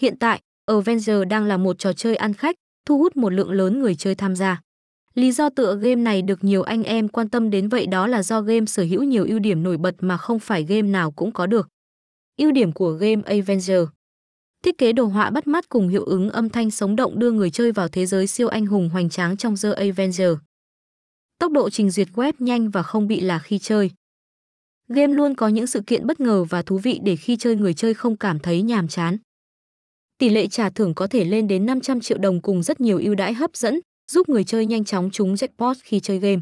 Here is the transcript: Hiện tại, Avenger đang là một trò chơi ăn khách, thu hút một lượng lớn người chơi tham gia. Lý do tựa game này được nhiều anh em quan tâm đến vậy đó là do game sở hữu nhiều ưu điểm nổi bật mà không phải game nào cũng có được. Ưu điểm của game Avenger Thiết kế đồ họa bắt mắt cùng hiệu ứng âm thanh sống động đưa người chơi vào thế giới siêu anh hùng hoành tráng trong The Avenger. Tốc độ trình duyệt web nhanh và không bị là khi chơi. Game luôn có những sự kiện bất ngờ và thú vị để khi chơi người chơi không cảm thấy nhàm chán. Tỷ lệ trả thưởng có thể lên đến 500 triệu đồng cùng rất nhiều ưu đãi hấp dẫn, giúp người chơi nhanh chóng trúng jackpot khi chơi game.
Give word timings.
Hiện 0.00 0.18
tại, 0.18 0.40
Avenger 0.66 1.16
đang 1.28 1.44
là 1.44 1.56
một 1.56 1.78
trò 1.78 1.92
chơi 1.92 2.16
ăn 2.16 2.34
khách, 2.34 2.56
thu 2.86 2.98
hút 2.98 3.16
một 3.16 3.30
lượng 3.30 3.50
lớn 3.50 3.80
người 3.80 3.94
chơi 3.94 4.14
tham 4.14 4.36
gia. 4.36 4.60
Lý 5.14 5.32
do 5.32 5.48
tựa 5.50 5.76
game 5.76 5.94
này 5.94 6.22
được 6.22 6.44
nhiều 6.44 6.62
anh 6.62 6.82
em 6.82 7.08
quan 7.08 7.28
tâm 7.28 7.50
đến 7.50 7.68
vậy 7.68 7.86
đó 7.86 8.06
là 8.06 8.22
do 8.22 8.40
game 8.40 8.66
sở 8.66 8.82
hữu 8.82 9.02
nhiều 9.02 9.24
ưu 9.28 9.38
điểm 9.38 9.62
nổi 9.62 9.76
bật 9.76 9.94
mà 10.00 10.16
không 10.16 10.38
phải 10.38 10.64
game 10.64 10.88
nào 10.88 11.10
cũng 11.10 11.32
có 11.32 11.46
được. 11.46 11.68
Ưu 12.36 12.52
điểm 12.52 12.72
của 12.72 12.90
game 12.90 13.22
Avenger 13.26 13.82
Thiết 14.64 14.78
kế 14.78 14.92
đồ 14.92 15.04
họa 15.04 15.30
bắt 15.30 15.46
mắt 15.46 15.68
cùng 15.68 15.88
hiệu 15.88 16.04
ứng 16.04 16.30
âm 16.30 16.48
thanh 16.48 16.70
sống 16.70 16.96
động 16.96 17.18
đưa 17.18 17.30
người 17.30 17.50
chơi 17.50 17.72
vào 17.72 17.88
thế 17.88 18.06
giới 18.06 18.26
siêu 18.26 18.48
anh 18.48 18.66
hùng 18.66 18.88
hoành 18.88 19.10
tráng 19.10 19.36
trong 19.36 19.54
The 19.62 19.72
Avenger. 19.72 20.30
Tốc 21.38 21.52
độ 21.52 21.70
trình 21.70 21.90
duyệt 21.90 22.08
web 22.14 22.32
nhanh 22.38 22.70
và 22.70 22.82
không 22.82 23.08
bị 23.08 23.20
là 23.20 23.38
khi 23.38 23.58
chơi. 23.58 23.90
Game 24.88 25.14
luôn 25.14 25.34
có 25.34 25.48
những 25.48 25.66
sự 25.66 25.80
kiện 25.86 26.06
bất 26.06 26.20
ngờ 26.20 26.44
và 26.44 26.62
thú 26.62 26.78
vị 26.78 27.00
để 27.02 27.16
khi 27.16 27.36
chơi 27.36 27.56
người 27.56 27.74
chơi 27.74 27.94
không 27.94 28.16
cảm 28.16 28.38
thấy 28.38 28.62
nhàm 28.62 28.88
chán. 28.88 29.16
Tỷ 30.18 30.28
lệ 30.28 30.46
trả 30.46 30.70
thưởng 30.70 30.94
có 30.94 31.06
thể 31.06 31.24
lên 31.24 31.48
đến 31.48 31.66
500 31.66 32.00
triệu 32.00 32.18
đồng 32.18 32.42
cùng 32.42 32.62
rất 32.62 32.80
nhiều 32.80 32.98
ưu 32.98 33.14
đãi 33.14 33.34
hấp 33.34 33.56
dẫn, 33.56 33.80
giúp 34.12 34.28
người 34.28 34.44
chơi 34.44 34.66
nhanh 34.66 34.84
chóng 34.84 35.10
trúng 35.10 35.34
jackpot 35.34 35.74
khi 35.82 36.00
chơi 36.00 36.18
game. 36.18 36.40